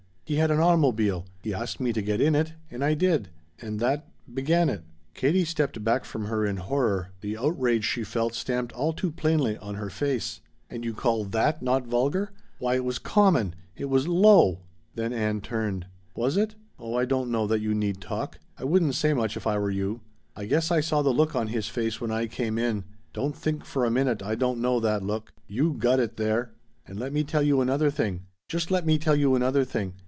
[0.23, 1.25] He had an automobile.
[1.43, 3.27] He asked me to get in it and I did.
[3.59, 8.33] And that began it." Katie stepped back from her in horror, the outrage she felt
[8.33, 10.39] stamped all too plainly on her face.
[10.69, 12.31] "And you call that not vulgar?
[12.59, 13.55] Why it was common.
[13.75, 14.61] It was low."
[14.95, 15.87] Then Ann turned.
[16.15, 16.55] "Was it?
[16.79, 18.39] Oh I don't know that you need talk.
[18.57, 19.99] I wouldn't say much if I were you.
[20.33, 22.85] I guess I saw the look on his face when I came in.
[23.11, 25.33] Don't think for a minute I don't know that look.
[25.49, 26.53] You got it there.
[26.87, 28.27] And let me tell you another thing.
[28.47, 29.95] Just let me tell you another thing!